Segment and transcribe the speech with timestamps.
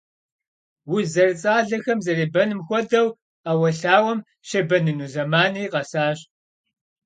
[0.93, 3.07] Уз зэрыцӀалэхэм зэребэным хуэдэу,
[3.43, 6.19] Ӏэуэлъауэм щебэныну зэманри къэсащ.